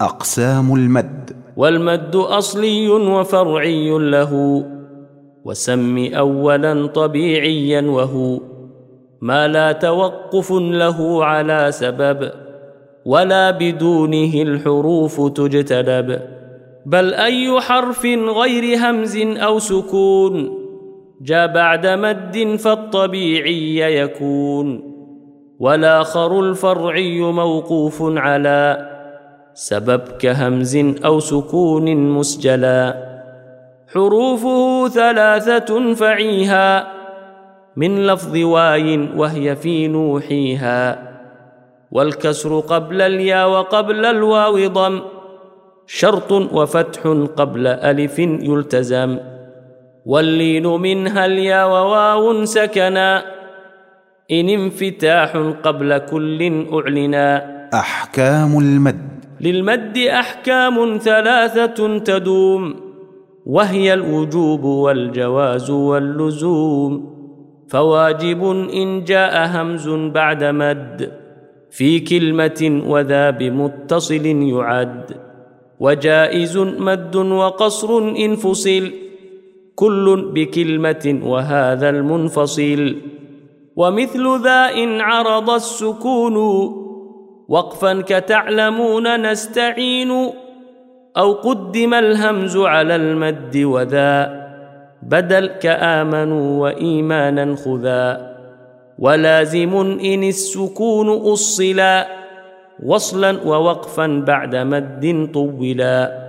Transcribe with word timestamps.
أقسام 0.00 0.74
المد. 0.74 1.30
والمد 1.56 2.16
أصلي 2.16 2.88
وفرعي 2.88 3.90
له 3.98 4.64
وسم 5.44 6.14
أولا 6.14 6.86
طبيعيا 6.86 7.80
وهو 7.80 8.40
ما 9.20 9.48
لا 9.48 9.72
توقف 9.72 10.52
له 10.52 11.24
على 11.24 11.72
سبب 11.72 12.30
ولا 13.06 13.50
بدونه 13.50 14.42
الحروف 14.42 15.20
تجتلب 15.30 16.20
بل 16.86 17.14
أي 17.14 17.60
حرف 17.60 18.06
غير 18.06 18.78
همز 18.78 19.16
أو 19.16 19.58
سكون 19.58 20.50
جاء 21.22 21.46
بعد 21.46 21.86
مد 21.86 22.56
فالطبيعي 22.58 24.00
يكون. 24.00 24.96
والآخر 25.58 26.40
الفرعي 26.40 27.20
موقوف 27.20 28.02
على 28.02 28.95
سبب 29.56 30.00
كهمز 30.20 30.76
أو 31.04 31.20
سكون 31.20 31.96
مسجلا. 31.96 33.06
حروفه 33.94 34.88
ثلاثة 34.88 35.94
فعيها 35.94 36.92
من 37.76 38.06
لفظ 38.06 38.36
واي 38.36 39.08
وهي 39.16 39.56
في 39.56 39.88
نوحيها. 39.88 40.98
والكسر 41.90 42.60
قبل 42.60 43.02
اليا 43.02 43.44
وقبل 43.44 44.04
الواو 44.04 44.66
ضم 44.66 45.00
شرط 45.86 46.32
وفتح 46.32 47.00
قبل 47.36 47.66
ألف 47.66 48.18
يلتزم. 48.18 49.18
واللين 50.06 50.66
منها 50.66 51.26
اليا 51.26 51.64
وواو 51.64 52.44
سكنا 52.44 53.22
إن 54.30 54.48
انفتاح 54.48 55.36
قبل 55.64 55.98
كل 55.98 56.66
أعلنا. 56.72 57.56
أحكام 57.74 58.58
المد. 58.58 59.15
للمد 59.40 59.98
أحكام 59.98 60.98
ثلاثة 60.98 61.98
تدوم 61.98 62.74
وهي 63.46 63.94
الوجوب 63.94 64.64
والجواز 64.64 65.70
واللزوم. 65.70 67.16
فواجب 67.68 68.44
إن 68.74 69.04
جاء 69.04 69.46
همز 69.46 69.88
بعد 69.88 70.44
مد 70.44 71.12
في 71.70 72.00
كلمة 72.00 72.82
وذا 72.86 73.30
بمتصل 73.30 74.26
يعد. 74.26 75.16
وجائز 75.80 76.58
مد 76.58 77.16
وقصر 77.16 77.98
إن 77.98 78.36
فصل 78.36 78.90
كل 79.74 80.30
بكلمة 80.34 81.20
وهذا 81.24 81.88
المنفصل. 81.90 82.96
ومثل 83.76 84.42
ذا 84.42 84.74
إن 84.74 85.00
عرض 85.00 85.50
السكون 85.50 86.36
وقفا 87.48 88.02
كتعلمون 88.06 89.30
نستعين 89.30 90.30
أو 91.16 91.32
قدم 91.32 91.94
الهمز 91.94 92.56
على 92.56 92.96
المد 92.96 93.56
وذا 93.56 94.46
بدل 95.02 95.46
كآمنوا 95.46 96.62
وإيمانا 96.62 97.56
خذا 97.56 98.36
ولازم 98.98 99.76
إن 100.04 100.24
السكون 100.24 101.08
أصلا 101.08 102.06
وصلا 102.82 103.42
ووقفا 103.46 104.24
بعد 104.26 104.56
مد 104.56 105.30
طولا 105.34 106.25